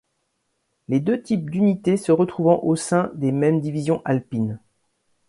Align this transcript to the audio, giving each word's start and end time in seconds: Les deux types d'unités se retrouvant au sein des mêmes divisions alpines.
Les 0.87 0.99
deux 0.99 1.21
types 1.21 1.51
d'unités 1.51 1.95
se 1.95 2.11
retrouvant 2.11 2.59
au 2.63 2.75
sein 2.75 3.11
des 3.13 3.31
mêmes 3.31 3.61
divisions 3.61 4.01
alpines. 4.03 4.59